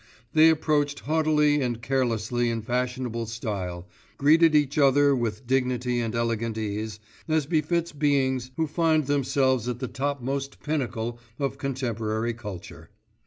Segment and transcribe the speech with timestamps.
[0.33, 6.57] They approached haughtily and carelessly in fashionable style, greeted each other with dignity and elegant
[6.57, 12.89] ease, as befits beings who find themselves at the topmost pinnacle of contemporary culture.